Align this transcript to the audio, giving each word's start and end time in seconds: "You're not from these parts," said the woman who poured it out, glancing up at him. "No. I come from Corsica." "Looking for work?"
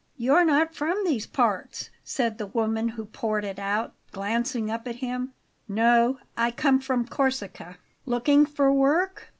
"You're 0.17 0.43
not 0.45 0.73
from 0.73 1.03
these 1.05 1.27
parts," 1.27 1.91
said 2.03 2.39
the 2.39 2.47
woman 2.47 2.87
who 2.87 3.05
poured 3.05 3.45
it 3.45 3.59
out, 3.59 3.93
glancing 4.11 4.71
up 4.71 4.87
at 4.87 4.95
him. 4.95 5.33
"No. 5.67 6.17
I 6.35 6.49
come 6.49 6.79
from 6.79 7.07
Corsica." 7.07 7.77
"Looking 8.07 8.47
for 8.47 8.73
work?" 8.73 9.29